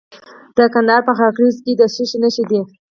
د 0.55 0.57
کندهار 0.73 1.01
په 1.07 1.13
خاکریز 1.17 1.57
کې 1.63 1.73
د 1.79 1.81
څه 1.93 2.03
شي 2.09 2.17
نښې 2.23 2.43
دي؟ 2.49 2.59